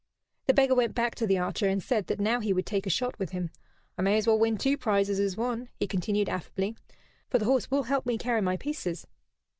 The 0.47 0.53
beggar 0.55 0.73
went 0.73 0.95
back 0.95 1.13
to 1.13 1.27
the 1.27 1.37
archer 1.37 1.67
and 1.69 1.83
said 1.83 2.07
that 2.07 2.19
now 2.19 2.39
he 2.39 2.53
would 2.53 2.65
take 2.65 2.87
a 2.87 2.89
shot 2.89 3.19
with 3.19 3.29
him. 3.33 3.51
"I 3.99 4.01
may 4.01 4.17
as 4.17 4.25
well 4.25 4.39
win 4.39 4.57
two 4.57 4.75
prizes 4.75 5.19
as 5.19 5.37
one," 5.37 5.69
he 5.79 5.85
continued, 5.85 6.27
affably, 6.27 6.75
"for 7.29 7.37
the 7.37 7.45
horse 7.45 7.69
will 7.69 7.83
help 7.83 8.07
me 8.07 8.17
carry 8.17 8.41
my 8.41 8.57
pieces." 8.57 9.05